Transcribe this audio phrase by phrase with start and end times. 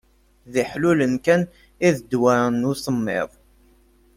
[0.51, 1.41] D iḥlulen kan
[1.87, 3.29] i d ddwa n usemmiḍ.